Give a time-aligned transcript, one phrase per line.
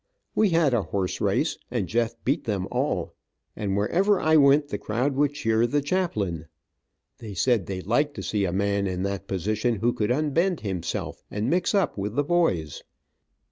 [0.33, 3.13] We had a horse race, and Jeff beat them all,
[3.55, 6.47] and wherever I went the crowd would cheer the chaplain.
[7.19, 11.23] They said they liked to see a man in that position who could unbend himself
[11.29, 12.81] and mix up with the boys.